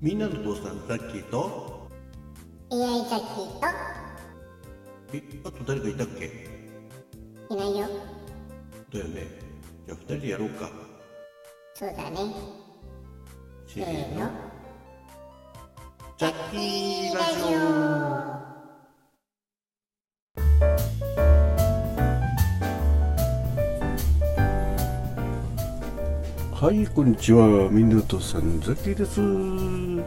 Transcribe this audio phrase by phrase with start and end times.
[0.00, 1.88] みんなの父さんザッキーと
[2.70, 3.66] ？AI ザッキーと？
[5.12, 6.48] えあと誰かいたっけ？
[7.50, 7.88] いないよ。
[8.92, 9.26] だよね。
[9.86, 10.70] じゃあ二人でやろうか。
[11.74, 12.34] そうだね。
[13.66, 14.30] せせーの。
[16.18, 18.53] ザッキーラジオ
[26.64, 27.68] はいこんにちは。
[27.70, 29.16] みんなの父さんザッキーです。
[29.16, 30.02] こんに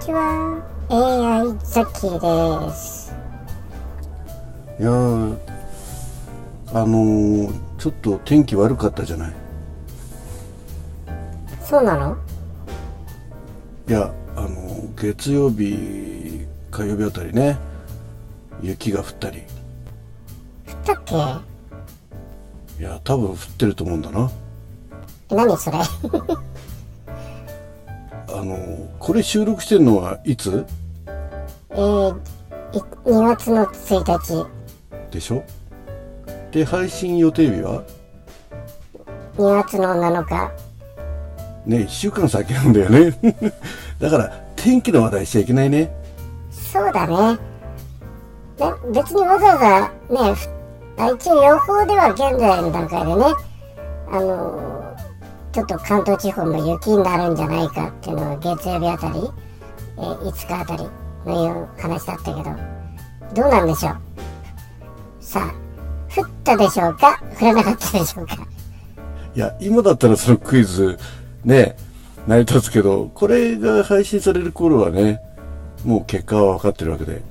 [0.00, 0.62] ちは。
[0.88, 3.12] AI ザッキーです。
[4.78, 5.36] いやー
[6.72, 9.32] あのー、ちょっと天気悪かったじゃない？
[11.64, 12.16] そうなの？
[13.88, 17.58] いやあのー月曜日火曜日あたりね。
[18.62, 19.42] 雪が降ったり。
[20.68, 21.16] 降ったっけ？
[22.80, 24.30] いや多分降ってると思うんだな。
[24.30, 24.43] え
[25.30, 25.78] 何それ？
[28.28, 30.64] あのーこれ収録してるのはいつ？
[31.70, 32.16] えー、
[32.72, 34.46] い2月の1日。
[35.10, 35.42] でしょ？
[36.50, 37.82] で配信予定日は
[39.36, 40.50] ？2月の7日。
[41.66, 43.18] ね1週間先なんだよね。
[44.00, 45.94] だから天気の話題しちゃいけないね。
[46.50, 47.38] そうだね。
[48.56, 49.80] で別にわざわざ
[50.30, 50.34] ね
[51.14, 53.24] 一応予報では現在の段階でね。
[54.10, 55.03] あのー
[55.54, 59.20] ちょっと関東地方も雪になるんじゃないかっていうのを月曜日あたり、
[59.96, 60.88] えー5日あたり
[61.24, 62.42] のいう話だったけど
[63.34, 63.96] どうなんでしょう？
[65.20, 65.54] さあ
[66.12, 67.22] 降ったでしょうか？
[67.40, 68.34] 降らなかったでしょうか？
[69.36, 70.98] いや今だったらそのクイズ
[71.44, 71.76] ね
[72.26, 75.20] 成り立つけどこれが配信される頃はね
[75.84, 77.22] もう結果は分かってるわけで。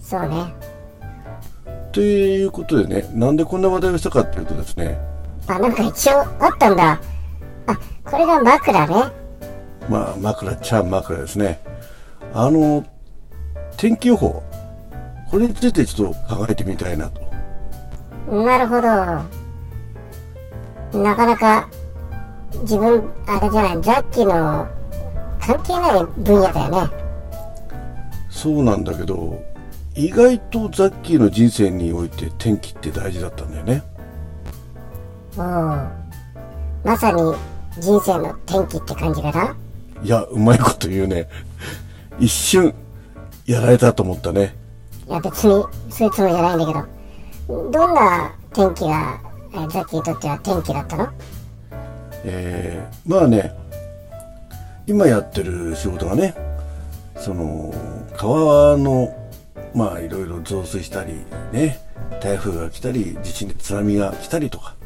[0.00, 0.54] そうね。
[1.90, 4.98] ということでねなんでこんな話題をしたかっていうとですね
[5.48, 7.00] あなんか一応あったんだ
[7.66, 8.94] あこれが枕ね
[9.88, 11.60] まあ枕ちゃん枕ですね
[12.34, 12.84] あの
[13.76, 14.42] 天気予報
[15.30, 17.28] これについてちょっと考えてみたいなと
[18.30, 18.88] なるほど。
[21.02, 21.68] なかなか
[22.62, 24.66] 自分、あれじゃない、ザッキーの
[25.40, 26.92] 関係ない分野だよね。
[28.30, 29.42] そうなんだけど
[29.94, 33.82] 意外とザッキーの人生において天気って大事だったんだよね。
[35.44, 37.20] まさに
[37.80, 39.56] 人生の転機って感じかな？
[40.02, 41.28] いやうまいこと言うね。
[42.18, 42.74] 一瞬
[43.46, 44.56] やられたと思ったね。
[45.08, 46.72] いや別にそういうつもりじゃないんだけ
[47.48, 49.20] ど、どんな天気が、
[49.52, 51.08] えーザッキーにとっては転機だったの？
[52.24, 53.52] えーまあね。
[54.86, 56.34] 今やってる仕事がね
[57.18, 57.74] その
[58.16, 59.14] 川の
[59.74, 61.78] まあいろいろ増水したりね
[62.22, 64.76] 台風が来たり地震で津波が来たりとか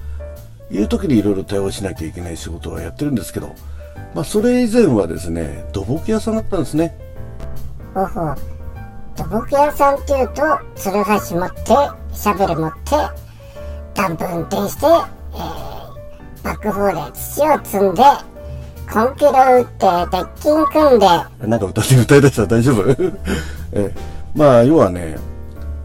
[0.72, 3.54] いう時にいろいろ対応しなきゃいけない仕事はやってるんですけど
[4.14, 6.96] まあそれ以前はですね土木屋さんだったんですね。
[7.94, 8.36] ほうほう。
[9.14, 10.42] 土木屋さんっていうと、
[10.74, 11.62] つるはし持って、
[12.16, 12.96] シャベル持って、
[13.92, 18.02] ダンプ運転して、えー、バックホーで土を積んで、
[18.90, 21.06] コンクリを打って、鉄筋組んで、
[21.46, 22.88] なんか歌って歌い出したら大丈夫？
[23.72, 23.94] ええ。
[24.34, 25.16] まあ要はね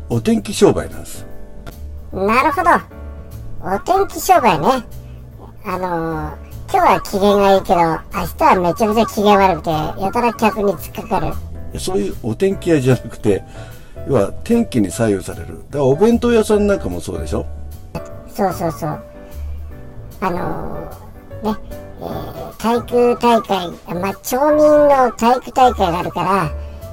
[0.09, 1.25] お天気商売なんです。
[2.13, 2.96] なるほど。
[3.69, 4.85] お天気商売ね。
[5.65, 6.33] あのー、
[6.71, 7.97] 今日は機嫌がいいけど、明
[8.37, 9.69] 日はめちゃめちゃ機嫌悪くて、
[10.01, 11.27] やたら客に突っかか
[11.73, 11.79] る。
[11.79, 13.43] そういうお天気屋じゃなくて
[14.07, 17.45] 要は天気に左右されるだからお弁当屋さんなんかもそうでしょ？
[18.29, 19.03] そうそうそう。
[20.21, 21.59] あのー、ね、
[21.99, 26.51] えー体育大会、まあ、町民の体育大会があるから、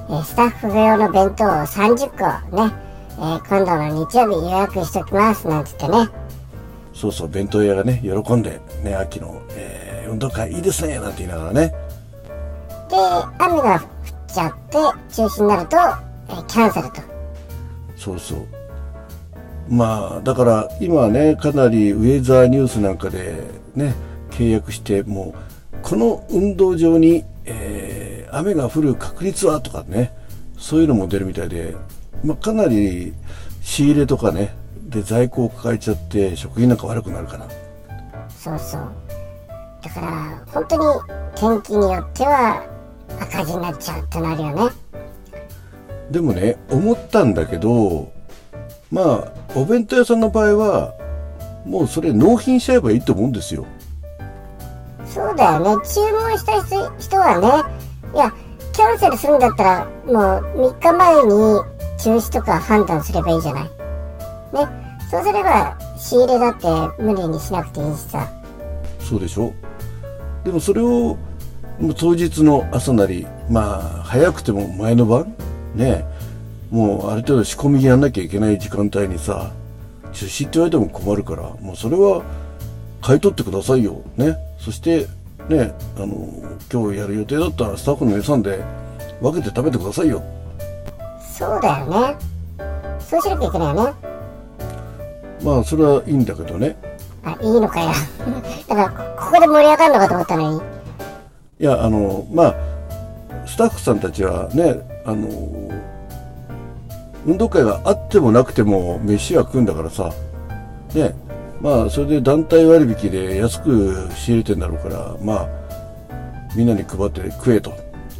[0.09, 2.09] えースタッフ用の弁当を30
[2.51, 2.73] 個ね、
[3.17, 6.09] えー今度の日曜日予約しときます、なんつってね。
[7.05, 11.73] そうそう弁当屋がね喜んでね秋の、えー運動会いいですねなんて言いながらね
[12.89, 12.95] で、
[13.39, 13.87] 雨が降っ
[14.27, 14.77] ちゃって、
[15.15, 17.01] 中止になると、えーキャンセルと。
[17.97, 18.45] そうそう
[19.67, 23.95] まあだから今はねかなりウェザーニュースなんかでね
[24.29, 25.33] 契約しても
[25.73, 30.11] うこの運動場に、えー雨が降る確率はとかね
[30.57, 31.75] そういうのも出るみたいで、
[32.23, 33.13] まあ、かなり
[33.61, 34.53] 仕入れとかね
[34.95, 37.45] で在庫を抱えちゃって食品なんか悪くなるから
[38.29, 38.91] そうそう。
[39.81, 40.83] だから、本当に
[41.35, 42.63] 天気によっては
[43.19, 44.71] 赤字になっちゃうってなるよね。
[46.11, 48.11] でもね思ったんだけど
[48.89, 50.93] まあお弁当屋さんの場合は
[51.65, 53.65] もうそれ納品しちゃえばいいと思うんですよ
[55.07, 55.85] そうだよね。
[55.85, 57.47] 注文した人人はね、
[58.13, 58.33] いや、
[58.71, 60.11] キャンセルするんだったら、も
[60.65, 61.29] う3日前に
[61.97, 63.63] 中止とか判断すればいいじゃない。
[63.63, 64.84] ね。
[65.09, 68.27] そうすれば、仕入れだって無理にしなくていいしさ。
[68.99, 69.53] そうでしょ？
[70.43, 71.17] でもそれを
[71.79, 75.35] もう当日の朝なりまあ早くても前の晩？
[75.75, 76.05] ね
[76.71, 79.51] もうある程度仕込みやんなきゃいけない時間帯にさ
[80.13, 82.23] 中止って言われても困るからもうそれは
[83.01, 84.01] 買い取ってくださいよ。
[84.17, 84.37] ね。
[84.57, 85.07] そして
[85.49, 86.27] ねあの
[86.71, 88.63] 今日やる予定だったらスタッフの予算で
[89.21, 90.23] 分けて食べてくださいよ。
[91.19, 92.17] そうだよね。
[92.99, 94.14] そうしなきゃいけないよね
[95.43, 96.75] まあそれはいいんだけどね。
[97.23, 97.89] あいいのかよ。
[98.67, 100.61] だからここで盛り上がるのかと思ったのに。
[101.59, 102.55] いやあのまあ
[103.45, 105.27] スタッフさんたちはねあの
[107.25, 110.11] 運動会があってもなくても飯は食うんだからさ。
[110.93, 111.15] ね。
[111.61, 115.47] まあそれで団体割引で安く仕入れてんだろうからまあ
[116.55, 117.73] みんなに配って食えと。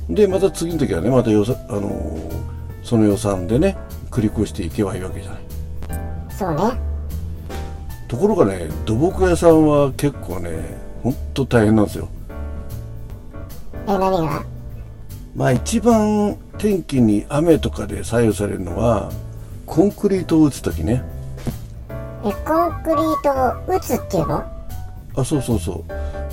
[0.09, 2.17] でまた次の時はねまた予算あの
[2.83, 3.75] その予算でね
[4.09, 5.39] 繰り越していけばいいわけじゃない。
[6.29, 6.94] そうね
[8.15, 12.07] ところがね土木屋さんは結構ねほんと大変なんですよ。
[13.87, 14.45] え何が？
[15.35, 19.11] まあ一番天気に雨とかで左右されるのは
[19.65, 21.03] コンクリートを打つ時ね。
[22.23, 24.45] えコンクリートを打つっていうの？
[25.17, 25.83] あそうそうそう。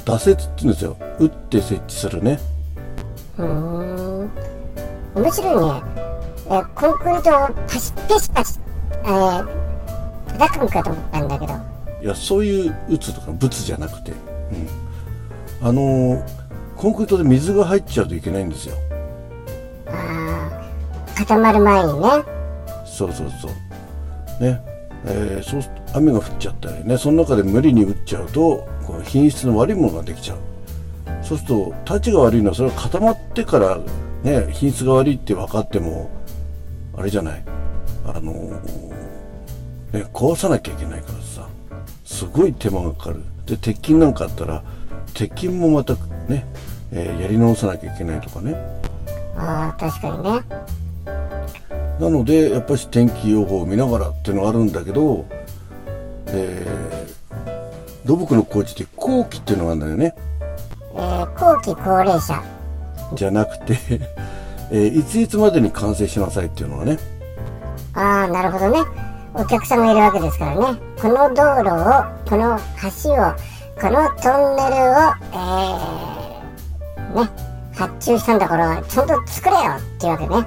[0.04, 0.96] 打設って言うんですよ。
[1.18, 2.38] 打って設置するね。
[3.38, 3.44] うー
[4.24, 4.30] ん。
[5.16, 5.82] 面白いね。
[6.46, 8.60] えコンクリートをパシペシパシ
[9.04, 9.46] えー、
[10.38, 11.71] 叩くんかと思ったんだけど
[12.02, 16.42] いやそういう打つとか物じゃなくて、うん、あのー
[16.76, 18.74] コンクリートで水が入っちゃうといけないんですよ。
[19.86, 22.08] あー固まる前にね。
[22.84, 24.42] そうそうそう。
[24.42, 24.60] ね。
[25.04, 30.38] えーそうす雨が降っちゃったりねその中で無理に打っちゃうとこう品質の悪いものができちゃう。
[31.22, 33.78] そうするとたちが悪いのはそれが固まってから
[34.24, 36.10] ね品質が悪いって分かっても
[36.96, 37.44] あれじゃない？
[38.06, 38.50] あのー
[39.92, 41.48] ね壊さなきゃいけないからさ
[42.22, 43.20] すごい手間がかかる。
[43.46, 44.62] で鉄筋なんかあったら
[45.12, 45.94] 鉄筋もまた
[46.28, 46.46] ね、
[46.92, 48.54] えーやり直さなきゃいけないとかね。
[49.36, 50.40] ああ確かにね。
[51.98, 55.26] なのでやっぱり天気予報を見ながらっていうのがあるんだけど、
[56.28, 60.14] えー、土木の工事って後期っていうのがあるんだよね。
[60.94, 62.40] えー、後期高齢者。
[63.14, 63.76] じゃなくて、
[64.70, 66.98] えーいついつまでに完成しなさいっていうのがね。
[67.94, 69.01] ああなるほどね
[69.34, 70.78] お客さんがいるわけですからね。
[71.00, 72.58] この道路をこの
[73.02, 73.34] 橋を
[73.80, 74.98] このトンネルを
[75.32, 77.30] えー、ね
[77.74, 80.46] 発注したんだからちゃんと作れよっていうわけね。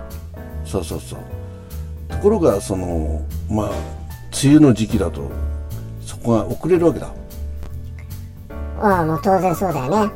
[0.66, 1.20] そうそうそう。
[2.10, 3.70] ところがそのまあ
[4.44, 5.32] 梅雨の時期だと
[6.02, 7.12] そこが遅れるわけだ。
[8.82, 10.14] ああもう当然そうだよね。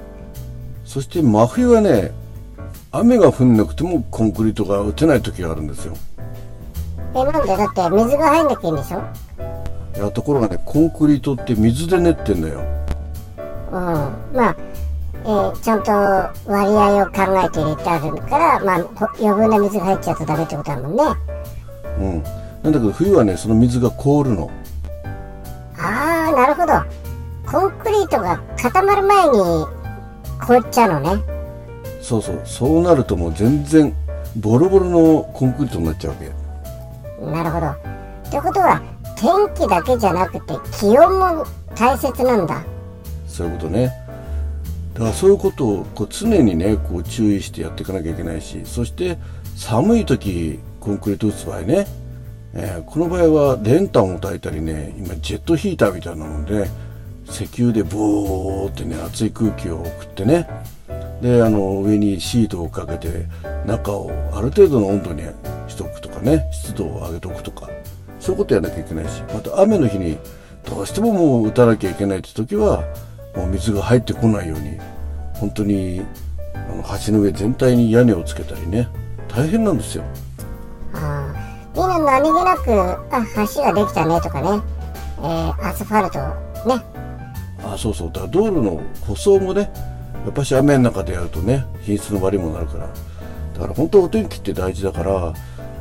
[0.86, 2.12] そして真冬はね
[2.92, 5.94] 雨が降んなくてもコンクリートが打てない時があるんですよ
[7.16, 9.02] えなんでだって水が入んなきゃいいんでしょ？
[9.96, 12.60] いやところがねコンクリートって水で練ってんだよ。
[13.72, 13.76] うん。
[13.76, 14.56] まあ、
[15.26, 17.12] えーちゃんと割合を考
[17.44, 21.04] えて入れてあるからまあほ余分な水が入っちゃうとダメってことだもんね。
[22.00, 22.24] うん。
[22.64, 24.50] なんだけど冬はねその水が凍るの。
[25.78, 26.74] ああなるほど。
[27.52, 29.32] コンクリートが固まる前に
[30.40, 31.24] 凍っちゃうのね。
[32.02, 32.42] そうそう。
[32.46, 33.94] そうなるともう全然
[34.38, 36.32] ボロボロのコンクリートになっちゃうわけ
[37.22, 37.68] なるほど。
[37.68, 38.82] ってことは
[39.16, 41.46] 天気だけじゃなくて気温も
[41.76, 42.64] 大切なんだ。
[43.28, 43.92] そういうことね。
[44.94, 49.18] だからそういうことをこう常にねこう注意してやっていかなきゃいけないしそして
[49.56, 51.88] 寒い時コンクリート打つ場合ね、
[52.54, 56.70] えーこの場合は練炭を焚いたりね今ジェットヒーターみたいなので
[57.30, 60.48] 石油でボーってね熱い空気を送ってね
[61.22, 63.26] であの上にシートをかけて
[63.66, 65.24] 中をある程度の温度に
[66.20, 67.70] かね湿度を上げとくとか
[68.20, 70.18] そういうことやらなきゃいけないしまた雨の日に
[70.66, 72.84] どうしてももう打たなきゃいけないって時は
[73.36, 74.78] もう水が入ってこないように
[75.36, 76.02] 本当に
[76.54, 78.90] あの橋の上全体に屋根をつけたりね
[79.28, 80.04] 大変なんですよ。
[80.94, 82.74] ああみんな何気なく
[83.12, 84.62] あ橋ができたねとかね、
[85.20, 86.20] えーアスファルト
[86.68, 86.84] ね。
[87.64, 88.12] あそうそう。
[88.12, 89.72] だ道路の舗装もね
[90.26, 92.88] やっぱし雨の中でやるとね品質の悪いものになるから。
[93.54, 95.34] だから本当お天気って大事だから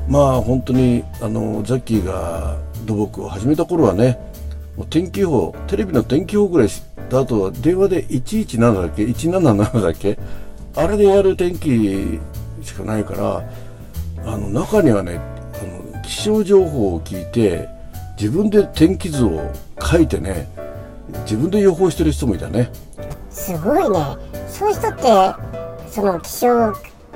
[0.08, 4.18] まあ本当にあのザッキーが土木を始めた頃はね
[4.76, 10.18] もう天気予報テレビの天気予報ぐらいしたあとは電話で117だっけ177だっけ
[10.74, 12.18] あれでやる天気
[12.62, 13.50] しかないから
[14.24, 17.68] あの中にはねあの気象情報を聞いて
[18.18, 20.48] 自分で天気図を書いてね
[21.24, 22.70] 自分で予報してる人もいたね。
[23.30, 24.16] すごいね。
[24.48, 25.02] そういう人って
[25.90, 26.72] その気象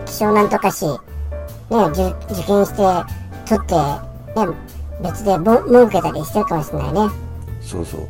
[0.07, 0.87] 気象なんとかし
[1.73, 2.76] ね受受験して
[3.49, 4.55] 取ってね
[5.02, 6.99] 別でも儲けたりしてるかもしれないね。
[7.61, 8.09] そうそう。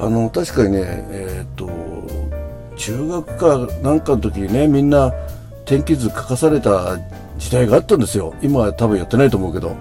[0.00, 1.70] あの確かにねえーっと
[2.76, 5.12] 中学かなんかの時にねみんな
[5.64, 6.98] 天気図書かされた
[7.38, 8.34] 時代があったんですよ。
[8.42, 9.76] 今は多分やってないと思うけど。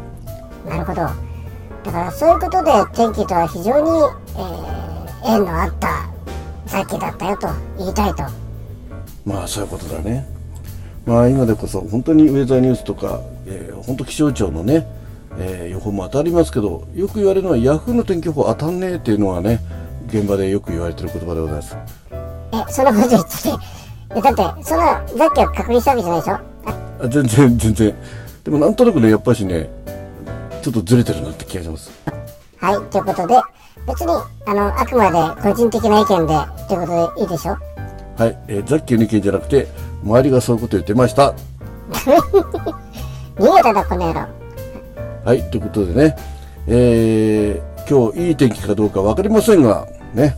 [0.67, 1.01] なるほど。
[1.01, 3.89] だからそういうことで天気とは非常に、
[4.37, 6.09] えー、縁のあった
[6.67, 8.23] 雑記だったよと言いたいと。
[9.25, 10.27] まあそういうことだね
[11.05, 14.85] まあ今でこそ本当にウェザーニュースとか、えー、本当気象庁のね、
[15.37, 19.59] えー、予報も当たりますけどよく言われるのはヤフーの天気予報当たんねえっていうのはね
[20.07, 21.75] 現場でよく言われてる言葉でございます。
[22.53, 23.29] えそんなこと言って
[24.15, 26.33] えだってそんな雑記を確認したわけじゃないでしょ？
[27.03, 27.95] あ全然全然。
[28.43, 29.69] でもなんとなくねやっぱしね
[30.61, 31.91] ちょっとずれてるなって気がします。
[32.57, 33.35] はいということで
[33.87, 34.11] 別に
[34.45, 37.57] あのあくまで個人的な意見でということでいいでしょ？
[38.17, 39.67] はい、えー、ザッキーの意見じゃなくて
[40.03, 41.33] 周りがそういうこと言ってました。
[43.35, 44.27] 逃げたなこの野郎。
[45.25, 46.15] はいということでね
[46.67, 50.35] えー、今日いい天気かどうか分かりませんがね、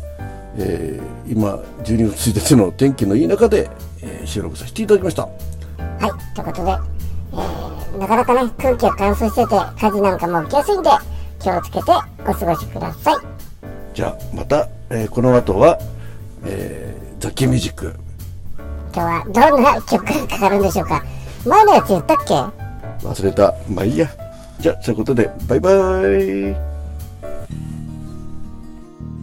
[0.57, 3.69] えー、今12月1日の天気のいい中で、
[4.01, 5.23] えー、収録させていただきました。
[5.23, 5.29] は
[6.07, 10.89] いということで、えー、なかなかね空気が乾燥してて火事なんかも起きやすいんで
[11.39, 11.91] 気をつけて
[12.27, 13.15] お過ごしください。
[13.93, 15.77] じゃあまた、えー、この後は、
[16.45, 18.12] えー、ザ・キミュージック今
[18.93, 21.03] 日はどんな曲がかかるんでしょうか？
[21.45, 22.33] 前のやつ言ったっけ？
[23.05, 23.53] 忘れた。
[23.69, 24.07] まあいいや。
[24.59, 25.73] じゃあそういうことでバイバイ。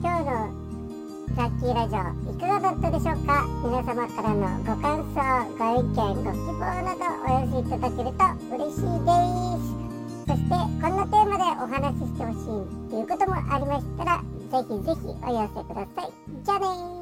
[0.02, 0.50] 今日の
[1.36, 1.98] ザッキーラジオ
[2.32, 3.46] いかがだったでしょうか？
[3.64, 5.16] 皆様からのご感想
[5.56, 8.20] ご意見ご希望などお寄せいただけると
[8.54, 9.08] 嬉しいで
[9.56, 9.70] す。
[10.26, 16.12] そしてこんなテーマでお話ししてほしいということもありましたらぜひぜひお寄せください。
[16.44, 16.99] じゃあね